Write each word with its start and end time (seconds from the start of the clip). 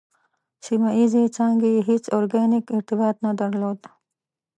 سیمه 0.65 0.89
ییزې 0.99 1.23
څانګې 1.35 1.69
یې 1.75 1.81
هېڅ 1.89 2.03
ارګانیک 2.17 2.65
ارتباط 2.77 3.15
نه 3.25 3.31
درلود. 3.39 3.79